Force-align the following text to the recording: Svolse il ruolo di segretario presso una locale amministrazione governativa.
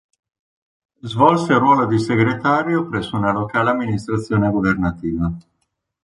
Svolse 1.03 1.53
il 1.53 1.59
ruolo 1.59 1.85
di 1.85 1.99
segretario 1.99 2.87
presso 2.87 3.17
una 3.17 3.31
locale 3.31 3.69
amministrazione 3.69 4.49
governativa. 4.49 5.31